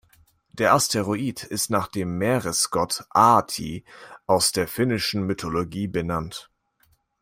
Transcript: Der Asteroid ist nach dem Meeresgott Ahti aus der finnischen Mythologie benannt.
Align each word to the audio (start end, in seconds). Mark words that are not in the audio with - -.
Der 0.53 0.73
Asteroid 0.73 1.43
ist 1.43 1.69
nach 1.69 1.87
dem 1.87 2.17
Meeresgott 2.17 3.05
Ahti 3.11 3.85
aus 4.25 4.51
der 4.51 4.67
finnischen 4.67 5.27
Mythologie 5.27 5.85
benannt. 5.87 6.49